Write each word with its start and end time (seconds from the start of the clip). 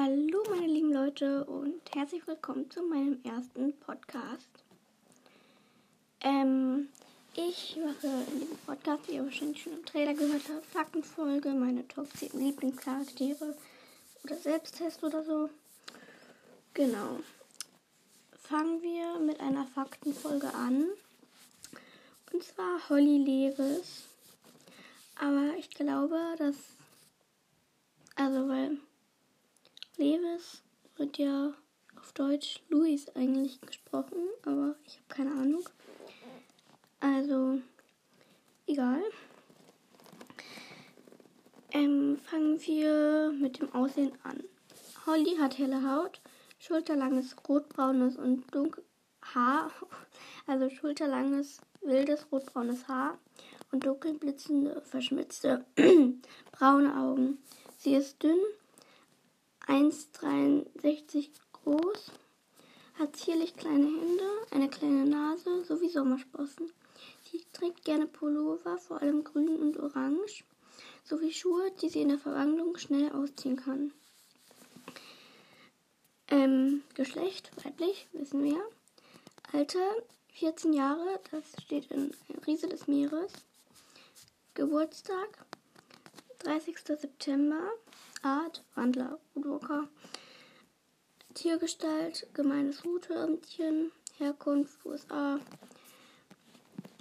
Hallo 0.00 0.44
meine 0.48 0.68
lieben 0.68 0.92
Leute 0.92 1.44
und 1.46 1.80
herzlich 1.92 2.24
willkommen 2.28 2.70
zu 2.70 2.84
meinem 2.84 3.18
ersten 3.24 3.76
Podcast. 3.80 4.48
Ähm, 6.20 6.88
ich 7.34 7.76
mache 7.84 8.06
in 8.06 8.38
diesem 8.38 8.56
Podcast, 8.58 9.08
wie 9.08 9.14
ihr 9.16 9.24
wahrscheinlich 9.24 9.60
schon 9.60 9.72
im 9.72 9.84
Trailer 9.84 10.14
gehört 10.14 10.42
habt, 10.54 10.66
Faktenfolge, 10.66 11.48
meine 11.48 11.88
Top 11.88 12.06
10 12.16 12.30
Lieblingscharaktere 12.38 13.56
oder 14.22 14.36
Selbsttest 14.36 15.02
oder 15.02 15.24
so. 15.24 15.50
Genau. 16.74 17.18
Fangen 18.40 18.80
wir 18.80 19.18
mit 19.18 19.40
einer 19.40 19.66
Faktenfolge 19.66 20.54
an. 20.54 20.84
Und 22.32 22.44
zwar 22.44 22.88
Holly 22.88 23.18
Leres. 23.18 24.04
Aber 25.16 25.56
ich 25.58 25.70
glaube, 25.70 26.20
dass. 26.38 26.54
Also, 28.14 28.48
weil 28.48 28.78
Lewis 29.98 30.62
wird 30.96 31.18
ja 31.18 31.52
auf 32.00 32.12
Deutsch 32.12 32.62
Louis 32.68 33.08
eigentlich 33.16 33.60
gesprochen, 33.60 34.28
aber 34.44 34.76
ich 34.84 34.94
habe 34.94 35.08
keine 35.08 35.32
Ahnung. 35.32 35.68
Also, 37.00 37.60
egal. 38.68 39.02
Ähm, 41.72 42.16
fangen 42.24 42.60
wir 42.64 43.32
mit 43.32 43.58
dem 43.58 43.74
Aussehen 43.74 44.12
an. 44.22 44.44
Holly 45.04 45.36
hat 45.36 45.58
helle 45.58 45.82
Haut, 45.82 46.20
schulterlanges 46.60 47.34
rotbraunes 47.48 48.16
und 48.16 48.44
dunkel 48.54 48.84
Haar, 49.34 49.72
also 50.46 50.70
schulterlanges 50.70 51.60
wildes 51.80 52.30
rotbraunes 52.30 52.86
Haar 52.86 53.18
und 53.72 53.84
dunkel 53.84 54.14
blitzende, 54.14 54.80
verschmitzte 54.82 55.64
braune 56.52 56.96
Augen. 56.96 57.38
Sie 57.76 57.94
ist 57.94 58.22
dünn, 58.22 58.38
1,63 59.68 61.28
groß, 61.52 62.10
hat 62.98 63.16
zierlich 63.16 63.54
kleine 63.54 63.84
Hände, 63.84 64.24
eine 64.50 64.70
kleine 64.70 65.04
Nase 65.04 65.62
sowie 65.66 65.90
Sommersprossen. 65.90 66.72
Sie 67.30 67.44
trägt 67.52 67.84
gerne 67.84 68.06
Pullover, 68.06 68.78
vor 68.78 69.02
allem 69.02 69.24
grün 69.24 69.56
und 69.56 69.78
orange, 69.78 70.42
sowie 71.04 71.34
Schuhe, 71.34 71.70
die 71.82 71.90
sie 71.90 72.00
in 72.00 72.08
der 72.08 72.18
Verwandlung 72.18 72.78
schnell 72.78 73.12
ausziehen 73.12 73.56
kann. 73.56 73.92
Ähm, 76.28 76.82
Geschlecht, 76.94 77.50
weiblich, 77.62 78.08
wissen 78.12 78.42
wir. 78.42 78.62
Alter, 79.52 79.96
14 80.32 80.72
Jahre, 80.72 81.20
das 81.30 81.44
steht 81.62 81.90
in 81.90 82.14
Riese 82.46 82.68
des 82.68 82.86
Meeres. 82.86 83.32
Geburtstag, 84.54 85.44
30. 86.38 86.78
September 86.86 87.70
Art 88.22 88.64
Wandler, 88.74 89.18
Woodwalker. 89.34 89.88
Tiergestalt, 91.34 92.26
gemeines 92.34 92.84
Ruthörnchen, 92.84 93.92
Herkunft 94.18 94.84
USA. 94.84 95.38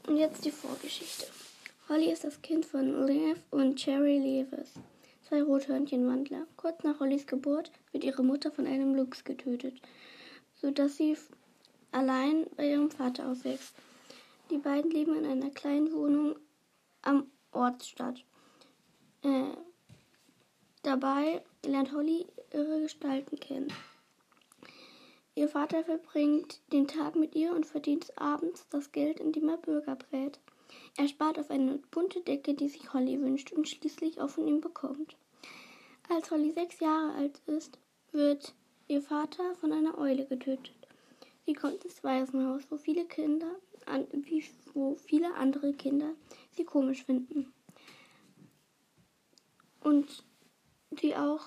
Und 0.07 0.17
jetzt 0.17 0.45
die 0.45 0.51
Vorgeschichte. 0.51 1.25
Holly 1.89 2.11
ist 2.11 2.23
das 2.23 2.41
Kind 2.41 2.65
von 2.65 3.05
Lev 3.07 3.39
und 3.49 3.77
Cherry 3.77 4.19
Levis, 4.19 4.73
zwei 5.27 5.41
Rothörnchenwandler. 5.41 6.45
Kurz 6.55 6.83
nach 6.83 6.99
Hollys 6.99 7.25
Geburt 7.25 7.71
wird 7.91 8.03
ihre 8.03 8.23
Mutter 8.23 8.51
von 8.51 8.67
einem 8.67 8.93
Luchs 8.93 9.23
getötet, 9.23 9.81
sodass 10.61 10.97
sie 10.97 11.17
allein 11.91 12.45
bei 12.55 12.69
ihrem 12.69 12.91
Vater 12.91 13.29
aufwächst. 13.29 13.73
Die 14.51 14.57
beiden 14.57 14.91
leben 14.91 15.15
in 15.15 15.25
einer 15.25 15.49
kleinen 15.49 15.91
Wohnung 15.93 16.35
am 17.01 17.31
Ortsstadt. 17.51 18.23
Äh, 19.23 19.51
Dabei 20.83 21.41
lernt 21.65 21.93
Holly 21.93 22.25
ihre 22.53 22.81
Gestalten 22.81 23.39
kennen. 23.39 23.73
Ihr 25.35 25.49
Vater 25.49 25.83
verbringt 25.83 26.61
den 26.71 26.87
Tag 26.87 27.15
mit 27.15 27.35
ihr 27.35 27.53
und 27.53 27.65
verdient 27.65 28.11
abends 28.17 28.67
das 28.69 28.91
Geld, 28.91 29.19
indem 29.19 29.49
er 29.49 29.57
Bürger 29.57 29.95
brät. 29.95 30.39
Er 30.97 31.07
spart 31.07 31.37
auf 31.37 31.51
eine 31.51 31.77
bunte 31.91 32.21
Decke, 32.21 32.53
die 32.53 32.69
sich 32.69 32.93
Holly 32.93 33.21
wünscht 33.21 33.51
und 33.51 33.69
schließlich 33.69 34.19
auch 34.19 34.29
von 34.29 34.47
ihm 34.47 34.61
bekommt. 34.61 35.15
Als 36.09 36.31
Holly 36.31 36.51
sechs 36.51 36.79
Jahre 36.79 37.13
alt 37.13 37.39
ist, 37.45 37.77
wird 38.11 38.55
ihr 38.87 39.01
Vater 39.01 39.55
von 39.55 39.71
einer 39.71 39.97
Eule 39.97 40.25
getötet. 40.25 40.75
Sie 41.45 41.53
kommt 41.53 41.83
ins 41.85 42.03
Waisenhaus, 42.03 42.63
wo 42.69 42.77
viele 42.77 43.05
Kinder, 43.05 43.55
wie, 44.11 44.43
wo 44.73 44.95
viele 44.95 45.33
andere 45.35 45.73
Kinder 45.73 46.13
sie 46.51 46.63
komisch 46.63 47.03
finden. 47.03 47.53
Und 49.81 50.23
die 50.97 51.15
auch 51.15 51.41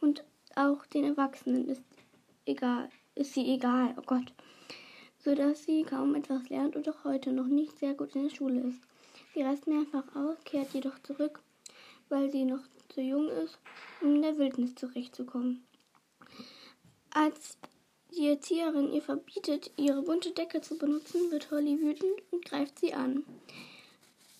und 0.00 0.24
auch 0.54 0.86
den 0.86 1.04
Erwachsenen 1.04 1.68
ist 1.68 1.82
egal, 2.46 2.90
ist 3.14 3.34
sie 3.34 3.54
egal, 3.54 3.94
oh 3.96 4.02
Gott, 4.06 4.32
so 5.18 5.34
dass 5.34 5.64
sie 5.64 5.82
kaum 5.82 6.14
etwas 6.14 6.48
lernt 6.48 6.76
und 6.76 6.88
auch 6.88 7.04
heute 7.04 7.32
noch 7.32 7.46
nicht 7.46 7.78
sehr 7.78 7.94
gut 7.94 8.14
in 8.14 8.24
der 8.24 8.34
Schule 8.34 8.60
ist. 8.60 8.80
Sie 9.34 9.42
reist 9.42 9.66
mehrfach 9.66 10.14
aus, 10.16 10.36
kehrt 10.44 10.72
jedoch 10.72 10.98
zurück, 11.00 11.40
weil 12.08 12.30
sie 12.30 12.44
noch 12.44 12.62
zu 12.88 13.00
jung 13.00 13.28
ist, 13.28 13.58
um 14.00 14.16
in 14.16 14.22
der 14.22 14.38
Wildnis 14.38 14.74
zurechtzukommen. 14.74 15.64
Als 17.10 17.58
die 18.16 18.28
Erzieherin 18.28 18.92
ihr 18.92 19.02
verbietet, 19.02 19.70
ihre 19.76 20.02
bunte 20.02 20.30
Decke 20.30 20.60
zu 20.60 20.78
benutzen, 20.78 21.30
wird 21.30 21.50
Holly 21.50 21.80
wütend 21.80 22.22
und 22.30 22.44
greift 22.44 22.78
sie 22.78 22.94
an. 22.94 23.24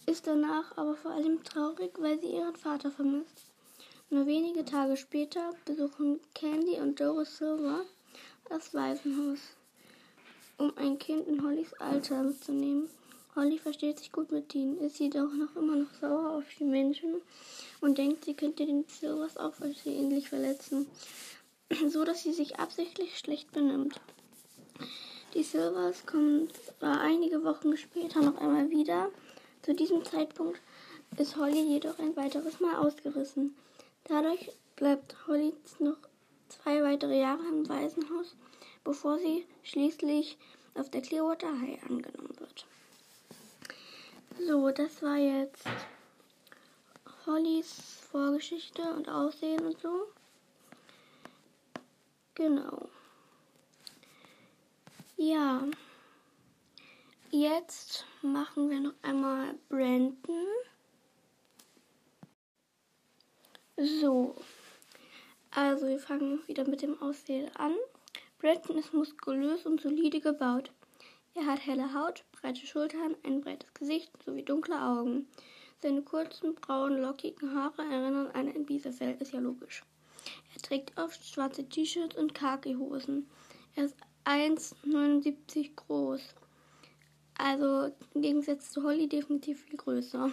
Ist 0.06 0.26
danach 0.26 0.76
aber 0.76 0.96
vor 0.96 1.10
allem 1.10 1.44
traurig, 1.44 1.92
weil 1.98 2.18
sie 2.20 2.32
ihren 2.32 2.56
Vater 2.56 2.90
vermisst. 2.90 3.52
Nur 4.10 4.26
wenige 4.26 4.64
Tage 4.64 4.96
später 4.96 5.52
besuchen 5.66 6.18
Candy 6.34 6.80
und 6.80 6.98
Doris 6.98 7.36
Silver 7.36 7.84
das 8.48 8.72
Waisenhaus, 8.72 9.38
um 10.56 10.72
ein 10.78 10.98
Kind 10.98 11.28
in 11.28 11.44
Hollys 11.44 11.74
Alter 11.74 12.22
mitzunehmen. 12.22 12.88
Holly 13.36 13.58
versteht 13.58 13.98
sich 13.98 14.10
gut 14.10 14.32
mit 14.32 14.54
ihnen, 14.54 14.78
ist 14.78 14.98
jedoch 14.98 15.30
noch 15.34 15.54
immer 15.56 15.76
noch 15.76 15.92
sauer 16.00 16.30
auf 16.30 16.44
die 16.58 16.64
Menschen 16.64 17.20
und 17.82 17.98
denkt, 17.98 18.24
sie 18.24 18.32
könnte 18.32 18.64
den 18.64 18.86
Silvers 18.88 19.36
auch 19.36 19.52
versehentlich 19.52 20.30
verletzen, 20.30 20.86
so 21.88 22.02
dass 22.04 22.22
sie 22.22 22.32
sich 22.32 22.58
absichtlich 22.58 23.18
schlecht 23.18 23.52
benimmt. 23.52 24.00
Die 25.34 25.42
Silvers 25.42 26.06
kommen 26.06 26.48
zwar 26.78 27.02
einige 27.02 27.44
Wochen 27.44 27.76
später 27.76 28.22
noch 28.22 28.38
einmal 28.38 28.70
wieder. 28.70 29.10
Zu 29.60 29.74
diesem 29.74 30.02
Zeitpunkt 30.02 30.58
ist 31.18 31.36
Holly 31.36 31.60
jedoch 31.60 31.98
ein 31.98 32.16
weiteres 32.16 32.58
Mal 32.58 32.76
ausgerissen. 32.76 33.54
Dadurch 34.08 34.50
bleibt 34.76 35.14
Holly 35.26 35.52
noch 35.80 35.98
zwei 36.48 36.82
weitere 36.82 37.20
Jahre 37.20 37.46
im 37.46 37.68
Waisenhaus, 37.68 38.34
bevor 38.82 39.18
sie 39.18 39.46
schließlich 39.62 40.38
auf 40.74 40.90
der 40.90 41.02
Clearwater 41.02 41.60
High 41.60 41.82
angenommen 41.82 42.34
wird. 42.38 42.66
So, 44.46 44.70
das 44.70 45.02
war 45.02 45.16
jetzt 45.16 45.64
Hollys 47.26 48.00
Vorgeschichte 48.10 48.82
und 48.94 49.08
Aussehen 49.08 49.66
und 49.66 49.78
so. 49.80 50.06
Genau. 52.34 52.88
Ja. 55.16 55.64
Jetzt 57.30 58.06
machen 58.22 58.70
wir 58.70 58.80
noch 58.80 58.94
einmal 59.02 59.54
Brandon. 59.68 60.46
So, 63.80 64.34
also 65.52 65.86
wir 65.86 66.00
fangen 66.00 66.40
wieder 66.48 66.68
mit 66.68 66.82
dem 66.82 67.00
Aussehen 67.00 67.48
an. 67.54 67.76
Brandon 68.40 68.76
ist 68.76 68.92
muskulös 68.92 69.66
und 69.66 69.80
solide 69.80 70.18
gebaut. 70.20 70.72
Er 71.36 71.46
hat 71.46 71.64
helle 71.64 71.94
Haut, 71.94 72.24
breite 72.32 72.66
Schultern, 72.66 73.14
ein 73.22 73.40
breites 73.40 73.72
Gesicht 73.74 74.10
sowie 74.24 74.42
dunkle 74.42 74.82
Augen. 74.82 75.28
Seine 75.80 76.02
kurzen, 76.02 76.56
braunen, 76.56 77.02
lockigen 77.02 77.54
Haare 77.54 77.82
erinnern 77.82 78.26
an 78.32 78.48
ein 78.48 78.66
Biesefell, 78.66 79.16
ist 79.20 79.32
ja 79.32 79.38
logisch. 79.38 79.84
Er 80.56 80.60
trägt 80.60 80.98
oft 80.98 81.24
schwarze 81.24 81.68
T-Shirts 81.68 82.16
und 82.16 82.34
Khaki-Hosen. 82.34 83.30
Er 83.76 83.84
ist 83.84 83.96
1,79 84.24 85.76
groß. 85.76 86.34
Also 87.38 87.94
im 88.12 88.22
Gegensatz 88.22 88.72
zu 88.72 88.82
Holly 88.82 89.08
definitiv 89.08 89.62
viel 89.62 89.76
größer. 89.76 90.32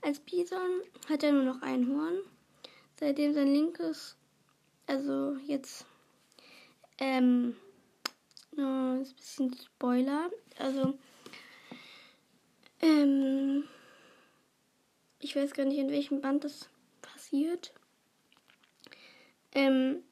Als 0.00 0.20
Bison 0.20 0.82
hat 1.08 1.22
er 1.22 1.32
nur 1.32 1.42
noch 1.42 1.62
ein 1.62 1.88
Horn, 1.88 2.18
seitdem 2.98 3.34
sein 3.34 3.52
linkes, 3.52 4.16
also 4.86 5.36
jetzt, 5.46 5.86
ähm, 6.98 7.56
ist 8.52 8.58
ein 8.58 9.16
bisschen 9.16 9.54
Spoiler, 9.54 10.30
also, 10.58 10.98
ähm, 12.80 13.64
ich 15.18 15.34
weiß 15.34 15.52
gar 15.52 15.64
nicht, 15.64 15.78
in 15.78 15.90
welchem 15.90 16.20
Band 16.20 16.44
das 16.44 16.68
passiert. 17.02 17.72
Ähm, 19.52 20.04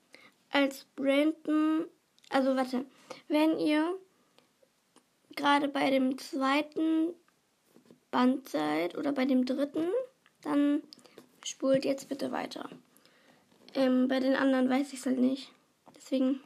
als 0.50 0.84
Brandon, 0.96 1.86
also 2.30 2.56
warte, 2.56 2.86
wenn 3.28 3.58
ihr 3.58 3.98
gerade 5.36 5.68
bei 5.68 5.90
dem 5.90 6.18
zweiten 6.18 7.14
Band 8.16 8.48
seid 8.48 8.96
oder 8.96 9.12
bei 9.12 9.26
dem 9.26 9.44
dritten, 9.44 9.88
dann 10.40 10.82
spult 11.44 11.84
jetzt 11.84 12.08
bitte 12.08 12.32
weiter. 12.32 12.70
Ähm, 13.74 14.08
bei 14.08 14.20
den 14.20 14.34
anderen 14.34 14.70
weiß 14.70 14.94
ich 14.94 15.00
es 15.00 15.04
halt 15.04 15.18
nicht. 15.18 15.52
Deswegen, 15.94 16.40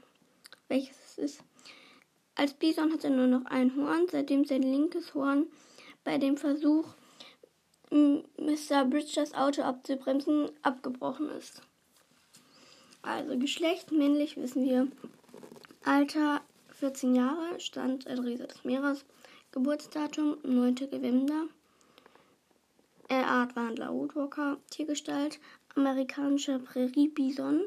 welches 0.66 0.96
es 1.12 1.18
ist. 1.18 1.44
Als 2.34 2.54
Bison 2.54 2.92
hat 2.92 3.04
er 3.04 3.10
nur 3.10 3.28
noch 3.28 3.44
ein 3.44 3.76
Horn, 3.76 4.08
seitdem 4.10 4.44
sein 4.44 4.62
linkes 4.62 5.14
Horn 5.14 5.46
bei 6.02 6.18
dem 6.18 6.36
Versuch, 6.36 6.88
Mr. 7.92 8.84
Bridgers 8.84 9.34
Auto 9.34 9.62
abzubremsen, 9.62 10.50
abgebrochen 10.62 11.30
ist. 11.30 11.62
Also 13.02 13.38
Geschlecht 13.38 13.92
männlich 13.92 14.36
wissen 14.36 14.64
wir. 14.64 14.88
Alter 15.84 16.40
14 16.80 17.14
Jahre, 17.14 17.60
Stand 17.60 18.08
Adresse 18.08 18.48
des 18.48 18.64
Meeres, 18.64 19.04
Geburtsdatum 19.52 20.38
9. 20.42 20.74
Gewinde, 20.74 21.48
Art 23.14 23.56
Wandler 23.56 23.92
Woodwalker, 23.92 24.58
Tiergestalt 24.70 25.38
amerikanischer 25.74 26.58
Prärie-Bison, 26.58 27.62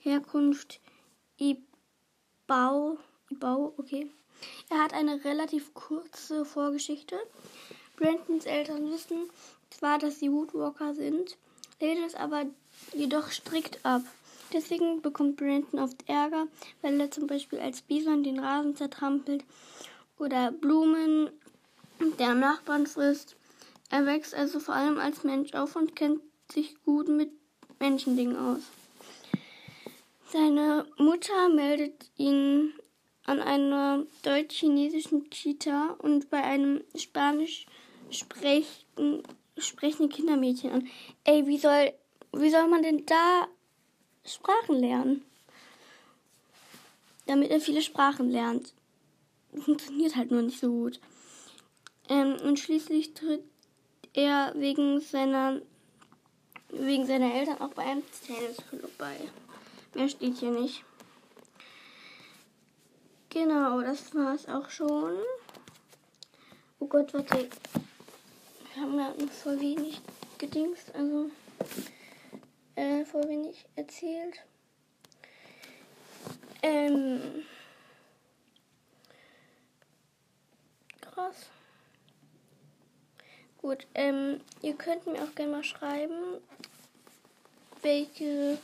Herkunft 0.00 0.80
Ibau, 1.38 2.98
Ibau, 3.30 3.74
okay. 3.76 4.10
Er 4.70 4.82
hat 4.82 4.94
eine 4.94 5.24
relativ 5.24 5.74
kurze 5.74 6.44
Vorgeschichte. 6.44 7.16
Brentons 7.96 8.46
Eltern 8.46 8.90
wissen 8.90 9.28
zwar, 9.70 9.98
dass 9.98 10.20
sie 10.20 10.30
Woodwalker 10.30 10.94
sind, 10.94 11.36
lehnen 11.80 12.04
es 12.04 12.14
aber 12.14 12.46
jedoch 12.94 13.30
strikt 13.30 13.84
ab. 13.84 14.02
Deswegen 14.52 15.02
bekommt 15.02 15.36
Brandon 15.36 15.80
oft 15.80 16.08
Ärger, 16.08 16.46
weil 16.80 16.98
er 17.00 17.10
zum 17.10 17.26
Beispiel 17.26 17.58
als 17.58 17.82
Bison 17.82 18.22
den 18.22 18.38
Rasen 18.38 18.76
zertrampelt 18.76 19.44
oder 20.18 20.52
Blumen 20.52 21.30
der 22.18 22.34
Nachbarn 22.34 22.86
frisst. 22.86 23.37
Er 23.90 24.04
wächst 24.06 24.34
also 24.34 24.60
vor 24.60 24.74
allem 24.74 24.98
als 24.98 25.24
Mensch 25.24 25.54
auf 25.54 25.76
und 25.76 25.96
kennt 25.96 26.20
sich 26.52 26.82
gut 26.84 27.08
mit 27.08 27.30
Menschendingen 27.78 28.36
aus. 28.36 28.60
Seine 30.30 30.86
Mutter 30.98 31.48
meldet 31.48 32.10
ihn 32.16 32.74
an 33.24 33.40
einer 33.40 34.04
deutsch-chinesischen 34.22 35.30
Kita 35.30 35.96
und 35.98 36.28
bei 36.28 36.42
einem 36.42 36.82
spanisch 36.94 37.66
sprechenden, 38.10 39.22
sprechenden 39.56 40.10
Kindermädchen 40.10 40.72
an. 40.72 40.88
Ey, 41.24 41.46
wie 41.46 41.58
soll, 41.58 41.92
wie 42.32 42.50
soll 42.50 42.68
man 42.68 42.82
denn 42.82 43.06
da 43.06 43.48
Sprachen 44.24 44.76
lernen? 44.76 45.24
Damit 47.26 47.50
er 47.50 47.60
viele 47.60 47.82
Sprachen 47.82 48.30
lernt. 48.30 48.74
Funktioniert 49.54 50.16
halt 50.16 50.30
nur 50.30 50.42
nicht 50.42 50.60
so 50.60 50.70
gut. 50.70 51.00
Ähm, 52.08 52.36
und 52.42 52.58
schließlich 52.58 53.14
tritt 53.14 53.44
er 54.18 54.52
wegen 54.56 55.00
seiner 55.00 55.60
wegen 56.70 57.06
seiner 57.06 57.32
Eltern 57.32 57.60
auch 57.60 57.72
bei 57.72 57.82
einem 57.82 58.02
Tennisclub 58.26 58.98
bei. 58.98 59.16
Mehr 59.94 60.08
steht 60.08 60.36
hier 60.38 60.50
nicht. 60.50 60.84
Genau, 63.30 63.80
das 63.80 64.14
war 64.14 64.34
es 64.34 64.46
auch 64.48 64.68
schon. 64.68 65.14
Oh 66.78 66.86
Gott, 66.86 67.14
warte. 67.14 67.48
Wir 68.74 68.82
haben 68.82 68.98
ja 68.98 69.14
noch 69.18 69.32
voll 69.32 69.60
wenig 69.60 70.00
gedingst, 70.36 70.94
also 70.94 71.30
äh, 72.74 73.04
voll 73.04 73.28
wenig 73.28 73.64
erzählt. 73.76 74.44
Ähm. 76.62 77.44
Gut, 83.68 83.86
ähm, 83.94 84.40
ihr 84.62 84.72
könnt 84.72 85.06
mir 85.06 85.22
auch 85.22 85.34
gerne 85.34 85.52
mal 85.52 85.62
schreiben, 85.62 86.40
welche, 87.82 88.56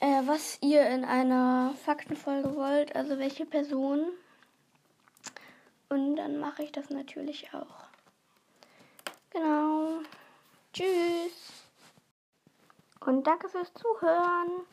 äh, 0.00 0.22
was 0.26 0.58
ihr 0.60 0.88
in 0.88 1.04
einer 1.04 1.72
Faktenfolge 1.84 2.56
wollt, 2.56 2.96
also 2.96 3.20
welche 3.20 3.46
Person. 3.46 4.08
Und 5.88 6.16
dann 6.16 6.40
mache 6.40 6.64
ich 6.64 6.72
das 6.72 6.90
natürlich 6.90 7.54
auch. 7.54 7.84
Genau. 9.30 10.00
Tschüss. 10.72 11.68
Und 12.98 13.24
danke 13.24 13.48
fürs 13.48 13.72
Zuhören. 13.74 14.66